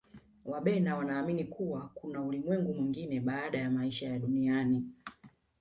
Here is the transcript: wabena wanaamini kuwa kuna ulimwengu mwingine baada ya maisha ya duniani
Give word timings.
wabena 0.45 0.95
wanaamini 0.95 1.43
kuwa 1.43 1.89
kuna 1.95 2.21
ulimwengu 2.21 2.73
mwingine 2.73 3.19
baada 3.19 3.57
ya 3.57 3.71
maisha 3.71 4.09
ya 4.09 4.19
duniani 4.19 4.85